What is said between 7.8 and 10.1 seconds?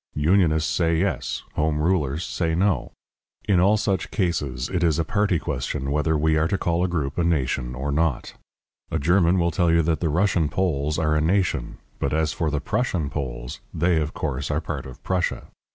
not. A German will tell you that the